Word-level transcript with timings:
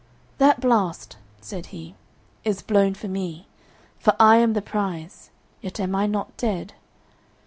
"That 0.39 0.59
blast," 0.59 1.17
said 1.41 1.67
he, 1.67 1.93
"is 2.43 2.63
blown 2.63 2.95
for 2.95 3.07
me, 3.07 3.45
for 3.99 4.15
I 4.19 4.37
am 4.37 4.53
the 4.53 4.61
prize, 4.63 5.29
yet 5.61 5.79
am 5.79 5.93
I 5.93 6.07
not 6.07 6.35
dead." 6.37 6.73